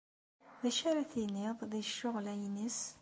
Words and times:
D 0.61 0.63
acu 0.69 0.83
ara 0.89 1.09
tiniḍ 1.11 1.59
di 1.71 1.81
ccɣel-a-ines? 1.87 2.79